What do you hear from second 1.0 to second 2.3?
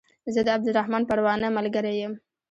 پروانه ملګری يم